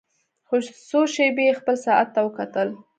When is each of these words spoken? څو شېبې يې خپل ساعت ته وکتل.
څو 0.87 0.99
شېبې 1.13 1.43
يې 1.47 1.53
خپل 1.59 1.75
ساعت 1.85 2.07
ته 2.15 2.19
وکتل. 2.25 2.69